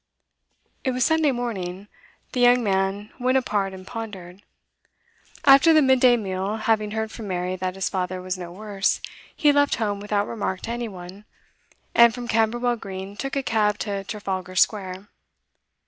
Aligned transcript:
It 0.83 0.93
was 0.93 1.05
Sunday 1.05 1.31
morning. 1.31 1.87
The 2.31 2.39
young 2.39 2.63
man 2.63 3.11
went 3.19 3.37
apart 3.37 3.71
and 3.71 3.85
pondered. 3.85 4.41
After 5.45 5.73
the 5.73 5.81
mid 5.83 5.99
day 5.99 6.17
meal, 6.17 6.55
having 6.55 6.89
heard 6.89 7.11
from 7.11 7.27
Mary 7.27 7.55
that 7.57 7.75
his 7.75 7.87
father 7.87 8.19
was 8.19 8.35
no 8.35 8.51
worse, 8.51 8.99
he 9.35 9.51
left 9.51 9.75
home 9.75 9.99
without 9.99 10.25
remark 10.25 10.61
to 10.61 10.71
any 10.71 10.87
one, 10.87 11.25
and 11.93 12.15
from 12.15 12.27
Camberwell 12.27 12.77
Green 12.77 13.15
took 13.15 13.35
a 13.35 13.43
cab 13.43 13.77
to 13.85 14.03
Trafalgar 14.03 14.55
Square. 14.55 15.07